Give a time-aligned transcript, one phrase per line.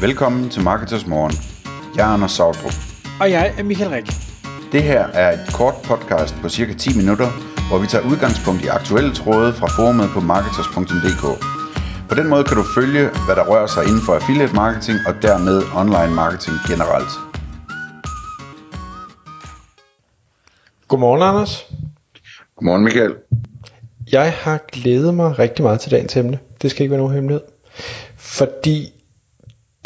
[0.00, 1.32] Velkommen til Marketers Morgen.
[1.96, 2.72] Jeg er Anders Sautrup.
[3.20, 4.06] Og jeg er Michael Rik.
[4.72, 7.28] Det her er et kort podcast på cirka 10 minutter,
[7.68, 11.24] hvor vi tager udgangspunkt i aktuelle tråde fra forumet på marketers.dk.
[12.08, 15.14] På den måde kan du følge, hvad der rører sig inden for affiliate marketing og
[15.22, 17.12] dermed online marketing generelt.
[20.88, 21.52] Godmorgen, Anders.
[22.56, 23.14] Godmorgen Michael.
[24.12, 26.38] Jeg har glædet mig rigtig meget til dagens emne.
[26.62, 27.44] Det skal ikke være nogen hemmelighed.
[28.16, 28.97] Fordi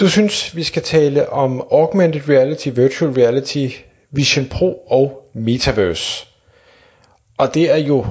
[0.02, 3.69] du synes, vi skal tale om augmented reality, virtual reality,
[4.10, 6.27] Vision Pro og Metaverse.
[7.38, 8.07] Og det er jo,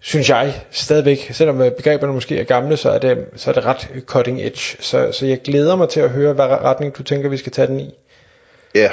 [0.00, 3.88] synes jeg, stadigvæk, selvom begreberne måske er gamle, så er det, så er det ret
[4.06, 4.76] cutting edge.
[4.80, 7.68] Så, så jeg glæder mig til at høre, hvad retning du tænker, vi skal tage
[7.68, 7.94] den i.
[8.74, 8.90] Ja,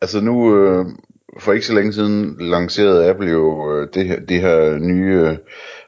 [0.00, 0.86] altså nu, øh,
[1.40, 5.36] for ikke så længe siden lancerede Apple jo øh, det, her, det her nye øh,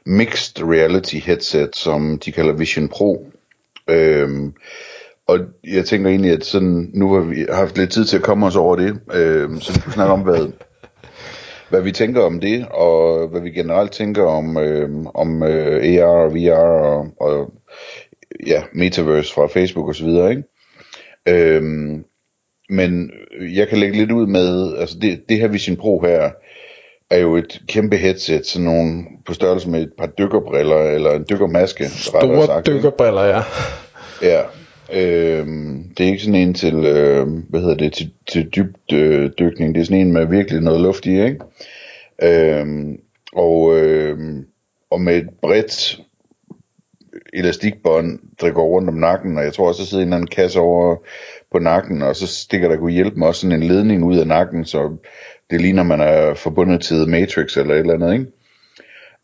[0.05, 3.31] mixed reality headset, som de kalder Vision Pro.
[3.87, 4.53] Øhm,
[5.27, 8.45] og jeg tænker egentlig, at sådan, nu har vi haft lidt tid til at komme
[8.45, 10.51] os over det, øhm, så vi kan snakke om, hvad,
[11.69, 16.25] hvad vi tænker om det, og hvad vi generelt tænker om, øhm, om øh, AR
[16.25, 17.53] og VR og, og
[18.47, 20.43] ja, Metaverse fra Facebook og så videre, ikke?
[21.27, 22.05] Øhm,
[22.69, 23.11] men
[23.55, 26.31] jeg kan lægge lidt ud med, altså det, det her Vision Pro her,
[27.11, 31.25] er jo et kæmpe headset, sådan nogle på størrelse med et par dykkerbriller, eller en
[31.29, 31.89] dykkermaske.
[31.89, 33.41] Store sagt, dykkerbriller, ja.
[34.21, 34.41] Ja,
[34.93, 35.47] øh,
[35.97, 39.75] det er ikke sådan en til, øh, hvad hedder det, til, til dybt øh, dykning,
[39.75, 41.39] det er sådan en med virkelig noget luft i, ikke?
[42.23, 42.97] Øh,
[43.33, 44.43] og, øh,
[44.89, 46.01] og med et bredt
[47.33, 50.27] elastikbånd, der går rundt om nakken, og jeg tror også, der sidder en eller anden
[50.27, 50.95] kasse over
[51.51, 54.27] på nakken, og så stikker der kunne hjælpe mig også sådan en ledning ud af
[54.27, 54.97] nakken, så
[55.49, 58.25] det ligner, man er forbundet til Matrix eller et eller andet, ikke?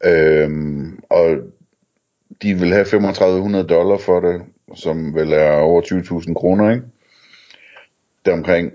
[0.05, 1.37] Øhm, og
[2.41, 4.41] de vil have 3500 dollar for det,
[4.75, 6.83] som vel er over 20.000 kroner, ikke?
[8.25, 8.73] Deromkring.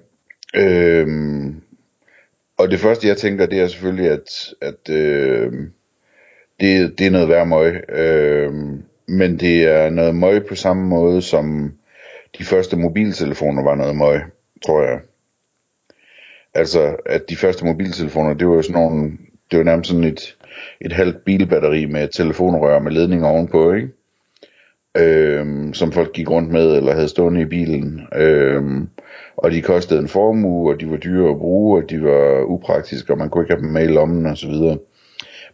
[0.55, 1.63] Øhm,
[2.57, 5.53] og det første, jeg tænker, det er selvfølgelig, at, at øh,
[6.61, 7.85] det, det er noget værd møg.
[7.89, 8.55] Øh,
[9.07, 11.73] men det er noget møg på samme måde, som
[12.39, 14.21] de første mobiltelefoner var noget møg,
[14.67, 15.01] tror jeg.
[16.55, 19.19] Altså, at de første mobiltelefoner, det var jo sådan nogle,
[19.51, 20.37] det var nærmest sådan et,
[20.81, 23.89] et halvt bilbatteri med telefonrør med ledning ovenpå, ikke?
[24.99, 28.01] Øhm, som folk gik rundt med, eller havde stående i bilen.
[28.17, 28.63] Øh,
[29.37, 33.13] og de kostede en formue, og de var dyre at bruge, og de var upraktiske,
[33.13, 34.79] og man kunne ikke have dem med i lommen, og så videre.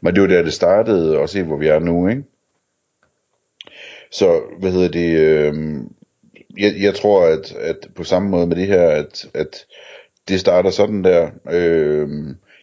[0.00, 2.22] Men det var der, det startede, og se, hvor vi er nu, ikke?
[4.10, 5.54] Så, hvad hedder det, øh,
[6.58, 9.66] jeg, jeg tror, at, at på samme måde med det her, at, at
[10.28, 11.30] det starter sådan der.
[11.50, 12.08] Øh,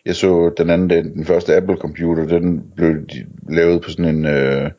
[0.06, 2.96] jeg så den anden dag, den første Apple computer, den blev
[3.50, 4.72] lavet på sådan en, øh,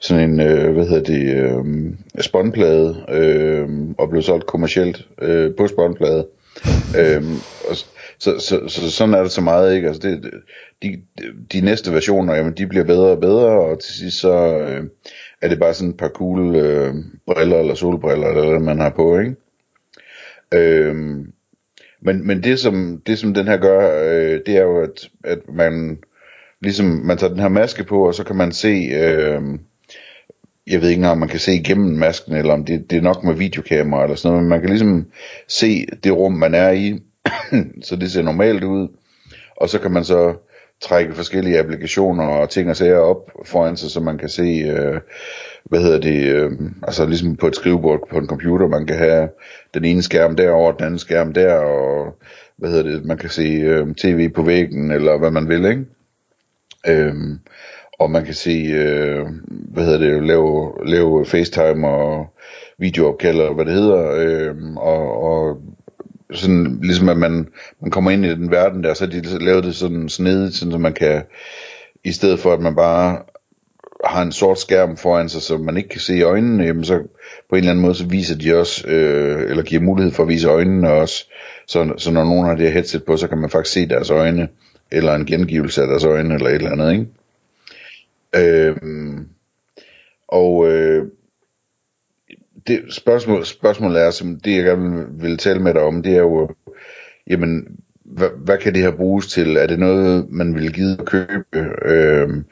[0.00, 5.66] sådan en, øh, hvad hedder det, øh, spåndplade, øh, og blev solgt kommercielt øh, på
[5.66, 6.26] spåndplade.
[6.98, 7.22] øh,
[7.70, 7.76] og,
[8.18, 9.88] så, så, så, sådan er det så meget, ikke?
[9.88, 10.30] Altså det,
[10.82, 11.02] de,
[11.52, 14.84] de næste versioner, jamen, de bliver bedre og bedre, og til sidst så øh,
[15.42, 16.94] er det bare sådan et par cool øh,
[17.26, 19.34] briller, eller solbriller, eller hvad man har på, ikke?
[20.54, 20.96] Øh,
[22.00, 25.38] men, men det, som, det som den her gør, øh, det er jo, at, at
[25.48, 25.98] man
[26.60, 29.42] ligesom, man tager den her maske på, og så kan man se, øh,
[30.70, 33.24] jeg ved ikke om man kan se igennem masken, eller om det, det er nok
[33.24, 35.06] med videokamera eller sådan noget, men man kan ligesom
[35.48, 36.98] se det rum, man er i,
[37.86, 38.88] så det ser normalt ud,
[39.56, 40.34] og så kan man så
[40.80, 45.00] trække forskellige applikationer og ting og sager op foran sig, så man kan se, øh,
[45.64, 46.52] hvad hedder det, øh,
[46.82, 49.28] altså ligesom på et skrivebord på en computer, man kan have
[49.74, 52.14] den ene skærm derover, den anden skærm der, og
[52.56, 55.84] hvad hedder det, man kan se øh, tv på væggen, eller hvad man vil, ikke?
[56.88, 57.14] Øh,
[57.98, 62.26] og man kan se, øh, hvad hedder det, lave, lave FaceTime og
[62.78, 65.58] videoopkald, og hvad det hedder, øh, og, og
[66.32, 67.48] sådan, ligesom at man,
[67.80, 70.78] man kommer ind i den verden der, så de lavet det sådan snedigt, sådan så
[70.78, 71.22] man kan,
[72.04, 73.18] i stedet for at man bare
[74.04, 76.98] har en sort skærm foran sig, så man ikke kan se øjnene, jamen så
[77.48, 80.28] på en eller anden måde, så viser de også, øh, eller giver mulighed for at
[80.28, 81.30] vise øjnene også,
[81.66, 84.10] så, så når nogen har det her headset på, så kan man faktisk se deres
[84.10, 84.48] øjne,
[84.90, 87.06] eller en gengivelse af deres øjne, eller et eller andet, ikke?
[88.36, 89.28] Øhm,
[90.28, 91.06] og øh,
[92.66, 96.20] det spørgsmål, spørgsmålet er, som det jeg gerne vil, tale med dig om, det er
[96.20, 96.50] jo,
[97.26, 97.66] jamen,
[98.04, 99.56] hvad, hvad kan det her bruges til?
[99.56, 101.44] Er det noget, man vil give at købe?
[101.84, 102.44] Øhm,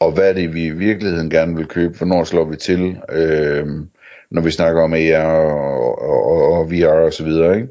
[0.00, 1.96] og hvad er det, vi i virkeligheden gerne vil købe?
[1.98, 3.88] Hvornår slår vi til, øhm,
[4.30, 7.68] når vi snakker om AR og, og, og, og VR og så videre, ikke?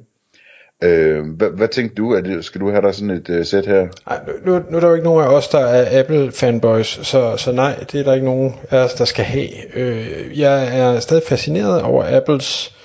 [0.84, 2.14] Øh, hvad, hvad tænkte du?
[2.14, 3.88] Er det, skal du have dig sådan et øh, sæt her?
[4.08, 7.52] Ej, nu, nu er der jo ikke nogen af os, der er Apple-fanboys, så, så
[7.52, 9.78] nej, det er der ikke nogen af os, der skal have.
[9.78, 12.76] Øh, jeg er stadig fascineret over Apples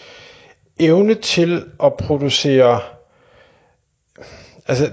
[0.78, 2.80] evne til at producere
[4.68, 4.90] altså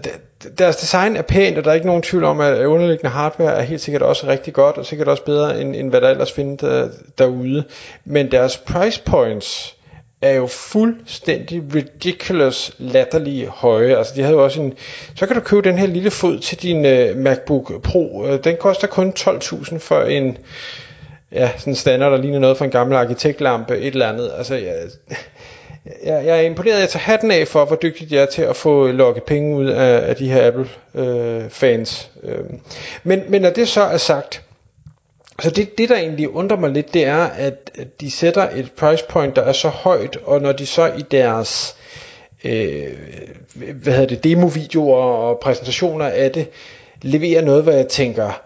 [0.57, 3.61] deres design er pænt, og der er ikke nogen tvivl om, at underliggende hardware er
[3.61, 6.59] helt sikkert også rigtig godt, og sikkert også bedre, end, end hvad der ellers findes
[6.61, 7.63] der, derude.
[8.05, 9.77] Men deres price points
[10.21, 13.97] er jo fuldstændig ridiculous latterlige høje.
[13.97, 14.73] Altså de havde jo også en,
[15.15, 18.23] så kan du købe den her lille fod til din uh, MacBook Pro.
[18.23, 20.37] Uh, den koster kun 12.000 for en,
[21.31, 24.31] ja, sådan en standard, der ligner noget fra en gammel arkitektlampe, et eller andet.
[24.37, 24.73] Altså, ja,
[26.05, 26.79] jeg, jeg er imponeret.
[26.79, 29.67] Jeg tager hatten af for, hvor dygtigt jeg er til at få lukket penge ud
[29.67, 32.09] af, af de her Apple-fans.
[32.23, 32.45] Øh, øh.
[33.03, 34.41] Men, men når det så er sagt,
[35.41, 37.71] så det, det der egentlig undrer mig lidt, det er, at
[38.01, 41.75] de sætter et price point, der er så højt, og når de så i deres
[42.43, 42.93] øh,
[43.55, 46.49] hvad hedder det, demovideoer og præsentationer af det,
[47.01, 48.41] leverer noget, hvor jeg tænker,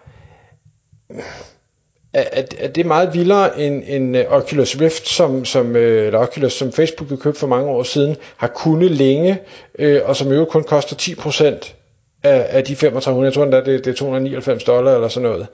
[2.13, 6.19] at, at det er meget vildere end, end øh, Oculus Rift, som, som, øh, eller
[6.19, 9.39] Oculus, som Facebook jo købte for mange år siden, har kunnet længe,
[9.79, 11.73] øh, og som jo kun koster 10%
[12.25, 15.47] af, af de 3500, jeg tror endda, det, det er 299 dollar eller sådan noget.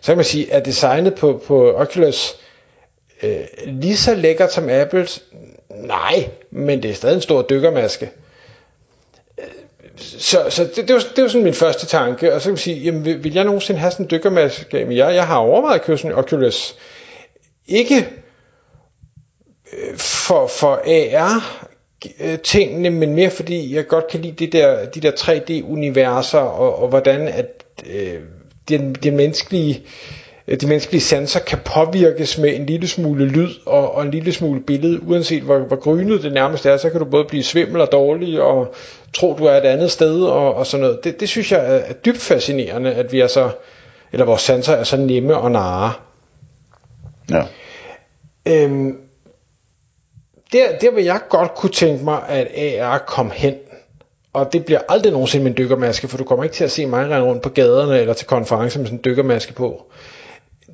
[0.00, 2.34] Så kan man sige, at designet på, på Oculus
[3.22, 5.22] øh, lige så lækkert som Apples?
[5.70, 8.10] Nej, men det er stadig en stor dykkermaske
[9.38, 9.44] øh,
[9.98, 12.58] så, så det, det, var, det var sådan min første tanke, og så kan man
[12.58, 14.78] sige, jamen, vil, vil jeg nogensinde have sådan en dykkermaske?
[14.78, 16.74] Jamen, jeg, jeg har overvejet at købe sådan en Oculus.
[17.66, 18.08] Ikke
[19.72, 21.65] øh, for, for AR
[22.44, 26.88] tingene, men mere fordi jeg godt kan lide det der, de der 3D-universer, og, og
[26.88, 28.20] hvordan at øh,
[28.68, 29.82] den, den menneskelige
[30.60, 34.60] de menneskelige sanser kan påvirkes med en lille smule lyd og, og en lille smule
[34.60, 37.92] billede, uanset hvor, hvor grynet det nærmest er, så kan du både blive svimmel og
[37.92, 38.74] dårlig og
[39.14, 41.04] tro, du er et andet sted og, og sådan noget.
[41.04, 43.50] Det, det synes jeg er, er dybt fascinerende, at vi er så,
[44.12, 45.92] eller vores sanser er så nemme og nare.
[47.30, 47.42] Ja.
[48.48, 48.96] Øhm,
[50.52, 52.48] der, der vil jeg godt kunne tænke mig, at
[52.80, 53.54] AR kom hen.
[54.32, 56.86] Og det bliver aldrig nogensinde min en dykkermaske, for du kommer ikke til at se
[56.86, 59.86] mig rende rundt på gaderne eller til konferencer med sådan en dykkermaske på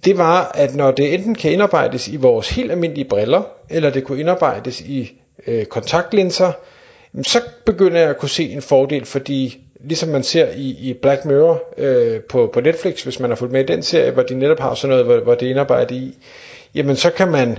[0.05, 4.05] det var, at når det enten kan indarbejdes i vores helt almindelige briller, eller det
[4.05, 6.53] kunne indarbejdes i øh, kontaktlinser,
[7.23, 11.25] så begynder jeg at kunne se en fordel, fordi ligesom man ser i, i Black
[11.25, 14.35] Mirror øh, på, på Netflix, hvis man har fulgt med i den serie, hvor de
[14.35, 16.19] netop har sådan noget, hvor, hvor det er indarbejdet i,
[16.75, 17.59] jamen så kan man,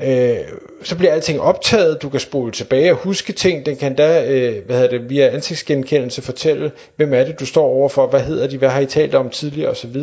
[0.00, 0.36] øh,
[0.82, 4.66] så bliver alting optaget, du kan spole tilbage og huske ting, den kan da, øh,
[4.66, 8.58] hvad hedder det, via ansigtsgenkendelse fortælle, hvem er det, du står overfor, hvad hedder de,
[8.58, 9.96] hvad har I talt om tidligere osv.,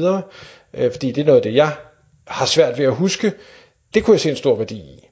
[0.73, 1.71] øh, fordi det er noget af det, jeg
[2.27, 3.33] har svært ved at huske.
[3.93, 5.10] Det kunne jeg se en stor værdi i.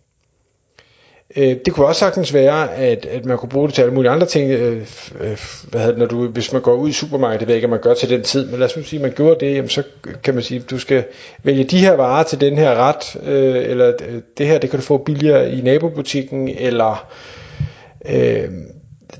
[1.35, 4.11] Øh, det kunne også sagtens være, at, at man kunne bruge det til alle mulige
[4.11, 4.51] andre ting.
[4.51, 4.87] Øh,
[5.19, 5.37] øh,
[5.69, 7.71] hvad det, når du, hvis man går ud i supermarkedet, det ved jeg ikke, om
[7.71, 9.69] man gør til den tid, men lad os nu sige, at man gjorde det, jamen
[9.69, 9.83] så
[10.23, 11.03] kan man sige, at du skal
[11.43, 14.79] vælge de her varer til den her ret, øh, eller øh, det her, det kan
[14.79, 17.07] du få billigere i nabobutikken, eller
[18.09, 18.49] øh,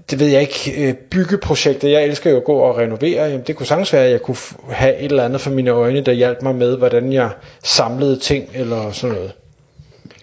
[0.09, 3.55] det ved jeg ikke, øh, byggeprojekter, jeg elsker jo at gå og renovere, jamen det
[3.55, 4.37] kunne sagtens være, at jeg kunne
[4.71, 7.29] have et eller andet for mine øjne, der hjalp mig med, hvordan jeg
[7.63, 9.31] samlede ting, eller sådan noget.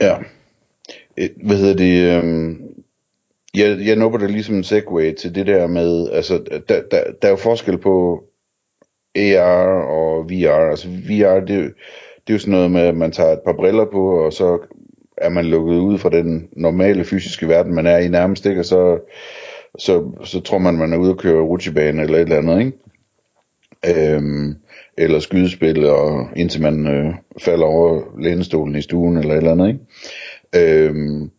[0.01, 0.15] Ja.
[1.45, 2.19] Hvad hedder det?
[2.19, 2.63] øhm,
[3.55, 7.29] jeg, jeg nubber det ligesom en segue til det der med, altså der, der, der
[7.29, 8.25] er jo forskel på
[9.17, 10.71] AR og VR.
[10.71, 13.85] Altså VR, det, det er jo sådan noget med, at man tager et par briller
[13.85, 14.59] på, og så
[15.17, 18.61] er man lukket ud fra den normale fysiske verden, man er i nærmest, ikke?
[18.61, 18.99] Og så
[19.79, 24.15] så, så tror man, man er ude at køre rutsjebane eller et eller andet, ikke?
[24.15, 24.55] Øhm,
[24.99, 29.69] eller skydespil, og indtil man øh, falder over lænestolen i stuen eller et eller andet,
[29.69, 29.81] ikke?
[30.55, 31.31] Øhm,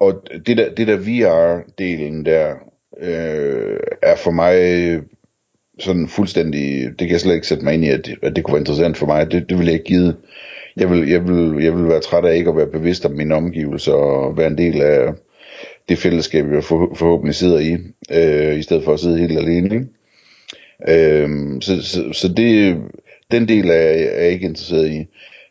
[0.00, 2.54] og det der, det der VR-delen der,
[3.00, 4.54] øh, er for mig
[5.78, 8.44] sådan fuldstændig, det kan jeg slet ikke sætte mig ind i, at det, at det
[8.44, 9.30] kunne være interessant for mig.
[9.30, 10.14] Det, det vil jeg ikke give.
[10.76, 13.34] Jeg vil, jeg, vil, jeg vil være træt af ikke at være bevidst om mine
[13.34, 15.12] omgivelser og være en del af,
[15.88, 17.76] det fællesskab, jeg for, forhåbentlig sidder i,
[18.12, 19.74] øh, i stedet for at sidde helt alene.
[19.74, 19.86] Ikke?
[20.88, 21.28] Øh,
[21.60, 22.76] så så, så det,
[23.30, 25.06] den del er, er jeg ikke interesseret i.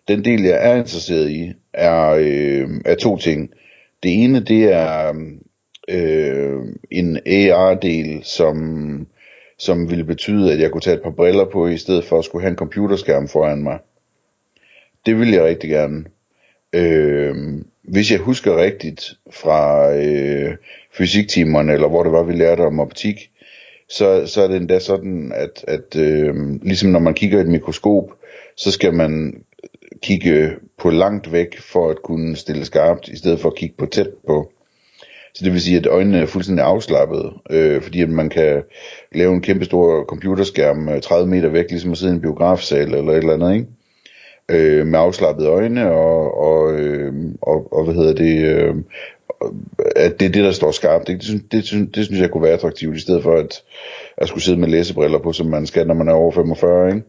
[0.08, 3.50] Den del, jeg er interesseret i, er, øh, er to ting.
[4.04, 5.14] Det ene, det er
[5.88, 6.60] øh,
[6.92, 9.08] en AR-del, som,
[9.58, 12.26] som ville betyde, at jeg kunne tage et par briller på, i stedet for at
[12.26, 13.80] skulle have en computerskærm foran mig.
[15.06, 16.06] Det vil jeg rigtig gerne.
[16.74, 17.36] Øh,
[17.84, 20.56] hvis jeg husker rigtigt fra øh,
[20.98, 23.32] fysiktimerne, eller hvor det var, vi lærte om optik,
[23.90, 27.48] så, så er det endda sådan, at, at øh, ligesom når man kigger i et
[27.48, 28.04] mikroskop,
[28.56, 29.44] så skal man
[30.02, 33.86] kigge på langt væk for at kunne stille skarpt, i stedet for at kigge på
[33.86, 34.52] tæt på.
[35.34, 38.64] Så det vil sige, at øjnene er fuldstændig afslappet, øh, fordi at man kan
[39.12, 42.94] lave en kæmpe stor computerskærm øh, 30 meter væk, ligesom at sidde i en biografsal
[42.94, 43.68] eller et eller andet, ikke?
[44.50, 48.76] øh, med afslappede øjne og, og, øh, og, og hvad hedder det, øh,
[49.96, 51.08] at det er det, der står skarpt.
[51.08, 53.64] Det, det, det, synes, det synes jeg kunne være attraktivt, i stedet for at,
[54.18, 57.02] at skulle sidde med læsebriller på, som man skal, når man er over 45, ikke?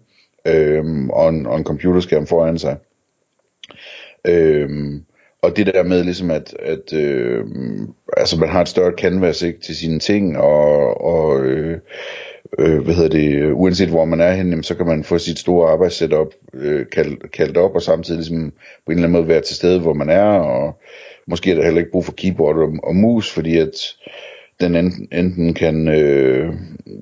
[0.47, 2.77] Øhm, og, en, og en computerskærm foran sig.
[4.27, 5.05] Øhm,
[5.43, 7.45] og det der med ligesom at, at øh,
[8.17, 11.79] altså man har et større canvas ikke, til sine ting, og, og øh,
[12.59, 15.71] øh, hvad hedder det, uanset hvor man er henne, så kan man få sit store
[15.71, 18.53] arbejdssetup øh, kaldt, kaldt op, og samtidig ligesom
[18.87, 20.79] på en eller anden måde være til stede, hvor man er, og
[21.27, 23.75] måske er der heller ikke brug for keyboard og, og mus, fordi at
[24.61, 26.55] den enten, enten kan, øh,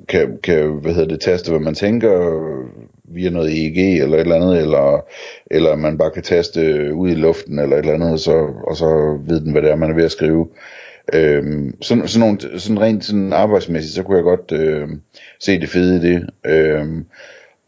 [0.09, 2.11] kan, kan, hvad hedder det, taste, hvad man tænker
[3.09, 5.05] via noget EEG eller et eller andet, eller,
[5.51, 8.49] eller man bare kan taste øh, ud i luften eller et eller andet, og så,
[8.67, 10.49] og så ved den, hvad det er, man er ved at skrive.
[11.13, 14.89] Øhm, sådan, sådan, nogle, sådan rent sådan arbejdsmæssigt, så kunne jeg godt øh,
[15.41, 16.31] se det fede i det.
[16.47, 17.07] Øhm,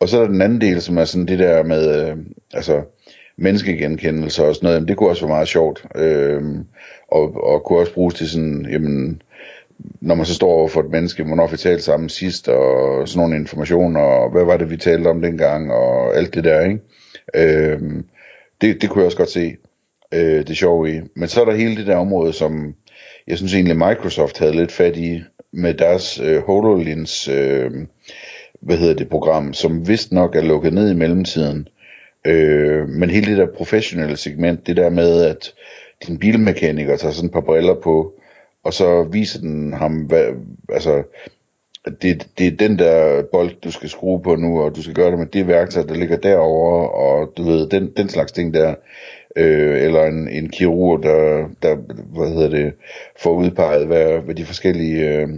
[0.00, 2.16] og så er der den anden del, som er sådan det der med, øh,
[2.54, 2.82] altså
[3.36, 5.84] menneskegenkendelse og sådan noget, jamen, det kunne også være meget sjovt.
[5.94, 6.64] Øhm,
[7.08, 9.22] og, og kunne også bruges til sådan, jamen,
[10.00, 13.20] når man så står over for et menneske, hvornår vi talte sammen sidst, og sådan
[13.20, 16.80] nogle informationer, og hvad var det, vi talte om dengang, og alt det der, ikke?
[17.34, 18.04] Øhm,
[18.60, 19.56] det, det kunne jeg også godt se
[20.14, 21.00] øh, det sjove i.
[21.16, 22.74] Men så er der hele det der område, som
[23.26, 27.70] jeg synes egentlig Microsoft havde lidt fat i med deres øh, HoloLens, øh,
[28.60, 31.68] hvad hedder det, program, som vist nok er lukket ned i mellemtiden.
[32.24, 35.52] Øh, men hele det der professionelle segment, det der med, at
[36.06, 38.17] din bilmekaniker tager sådan et par briller på,
[38.68, 40.26] og så viser den ham, hvad,
[40.68, 41.02] altså,
[42.02, 45.10] det, det er den der bold, du skal skrue på nu, og du skal gøre
[45.10, 48.74] det med det værktøj, der ligger derovre, og du ved, den, den slags ting der
[49.36, 51.76] øh, eller en, en kirurg, der, der
[52.18, 52.72] hvad hedder det,
[53.18, 55.28] får udpeget, hvad, hvad de forskellige øh,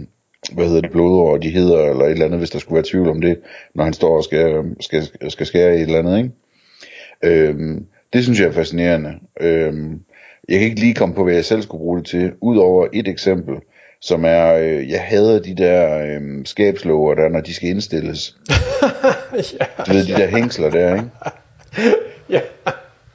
[0.53, 3.09] hvad hedder det, blodår de hedder, eller et eller andet, hvis der skulle være tvivl
[3.09, 3.39] om det,
[3.75, 6.31] når han står og skal, skal, skal skære i et eller andet, ikke?
[7.23, 7.81] Øh,
[8.13, 9.13] det synes jeg er fascinerende.
[9.41, 9.73] Øh,
[10.49, 13.07] jeg kan ikke lige komme på, hvad jeg selv skulle bruge det til, udover et
[13.07, 13.55] eksempel,
[14.01, 18.35] som er, øh, jeg hader de der øh, skabslåger, der når de skal indstilles.
[19.59, 21.09] ja, du ved, de der hængsler der, ikke?
[22.35, 22.41] ja.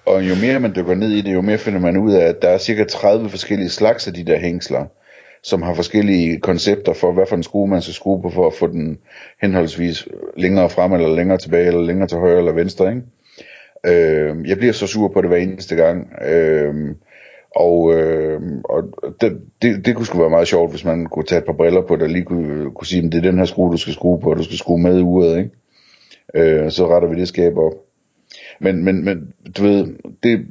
[0.06, 2.42] Og jo mere man dykker ned i det, jo mere finder man ud af, at
[2.42, 4.85] der er cirka 30 forskellige slags af de der hængsler,
[5.42, 8.54] som har forskellige koncepter for, hvad for en skrue man skal skrue på, for at
[8.54, 8.99] få den
[9.42, 12.88] henholdsvis længere frem, eller længere tilbage, eller længere til højre eller venstre.
[12.88, 13.02] Ikke?
[13.87, 16.12] Øh, jeg bliver så sur på det hver eneste gang.
[16.28, 16.75] Øh,
[17.57, 18.83] og, øh, og
[19.21, 21.83] det, det, det kunne sgu være meget sjovt, hvis man kunne tage et par briller
[21.83, 24.21] på, der lige kunne, kunne sige, at det er den her skrue, du skal skrue
[24.21, 25.51] på, og du skal skrue med i uret, ikke?
[26.35, 27.73] Øh, så retter vi det skab op.
[28.61, 29.87] Men, men, men du ved,
[30.23, 30.47] det,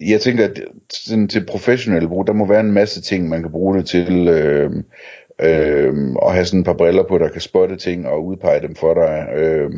[0.00, 3.52] jeg tænker, at sådan til professionelle brug, der må være en masse ting, man kan
[3.52, 4.28] bruge det til.
[4.28, 4.70] Øh,
[5.40, 8.74] øh, og have sådan et par briller på, der kan spotte ting og udpege dem
[8.74, 9.28] for dig.
[9.36, 9.70] Øh,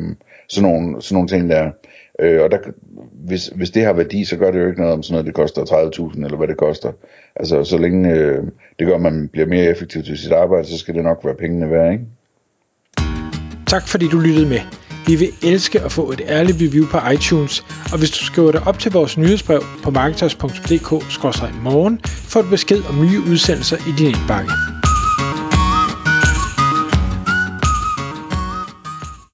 [0.49, 1.71] sådan, nogle, sådan nogle ting der.
[2.19, 2.57] Øh, og der,
[3.13, 5.35] hvis, hvis det har værdi, så gør det jo ikke noget om sådan noget, det
[5.35, 6.91] koster 30.000 eller hvad det koster.
[7.35, 8.43] Altså så længe øh,
[8.79, 11.35] det gør, at man bliver mere effektiv til sit arbejde, så skal det nok være
[11.35, 12.03] pengene værd, ikke?
[13.67, 14.59] Tak fordi du lyttede med.
[15.07, 18.61] Vi vil elske at få et ærligt review på iTunes, og hvis du skriver dig
[18.67, 24.78] op til vores nyhedsbrev på marketers.dk-morgen, får du besked om nye udsendelser i din indbakke.